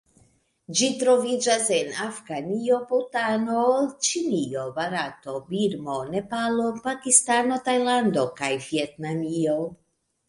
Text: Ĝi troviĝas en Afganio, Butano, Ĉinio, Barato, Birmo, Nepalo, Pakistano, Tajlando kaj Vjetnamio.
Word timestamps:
Ĝi 0.77 0.87
troviĝas 1.01 1.67
en 1.79 1.91
Afganio, 2.05 2.79
Butano, 2.93 3.65
Ĉinio, 4.07 4.63
Barato, 4.79 5.37
Birmo, 5.51 5.99
Nepalo, 6.17 6.67
Pakistano, 6.89 7.61
Tajlando 7.69 8.27
kaj 8.43 8.51
Vjetnamio. 8.71 9.59